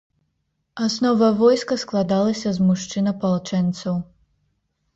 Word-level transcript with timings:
Аснова 0.85 1.29
войска 1.41 1.77
складалася 1.83 2.55
з 2.57 2.67
мужчын-апалчэнцаў. 2.73 3.95